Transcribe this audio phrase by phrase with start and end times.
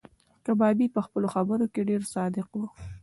[0.45, 2.59] کبابي په خپلو خبرو کې ډېر صادق و.